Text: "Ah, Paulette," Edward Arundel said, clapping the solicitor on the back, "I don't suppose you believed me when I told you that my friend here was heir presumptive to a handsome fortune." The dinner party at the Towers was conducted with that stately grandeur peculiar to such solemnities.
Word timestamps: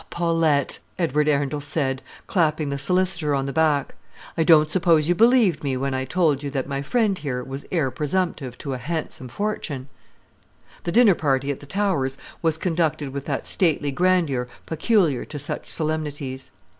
"Ah, 0.01 0.05
Paulette," 0.09 0.79
Edward 0.97 1.27
Arundel 1.29 1.61
said, 1.61 2.01
clapping 2.25 2.69
the 2.69 2.79
solicitor 2.79 3.35
on 3.35 3.45
the 3.45 3.53
back, 3.53 3.93
"I 4.35 4.43
don't 4.43 4.71
suppose 4.71 5.07
you 5.07 5.13
believed 5.13 5.63
me 5.63 5.77
when 5.77 5.93
I 5.93 6.05
told 6.05 6.41
you 6.41 6.49
that 6.49 6.65
my 6.67 6.81
friend 6.81 7.15
here 7.15 7.43
was 7.43 7.65
heir 7.71 7.91
presumptive 7.91 8.57
to 8.57 8.73
a 8.73 8.79
handsome 8.79 9.27
fortune." 9.27 9.89
The 10.85 10.91
dinner 10.91 11.13
party 11.13 11.51
at 11.51 11.59
the 11.59 11.67
Towers 11.67 12.17
was 12.41 12.57
conducted 12.57 13.09
with 13.09 13.25
that 13.25 13.45
stately 13.45 13.91
grandeur 13.91 14.47
peculiar 14.65 15.23
to 15.25 15.37
such 15.37 15.67
solemnities. 15.67 16.49